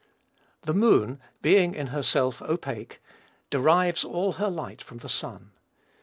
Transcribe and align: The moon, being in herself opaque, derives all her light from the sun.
The 0.63 0.73
moon, 0.73 1.19
being 1.43 1.75
in 1.75 1.87
herself 1.93 2.41
opaque, 2.41 3.03
derives 3.51 4.03
all 4.03 4.31
her 4.31 4.49
light 4.49 4.81
from 4.81 4.97
the 4.97 5.07
sun. 5.09 5.51